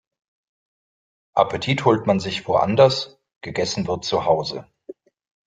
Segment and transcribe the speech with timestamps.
[1.37, 4.65] Appetit holt man sich woanders, gegessen wird zuhause.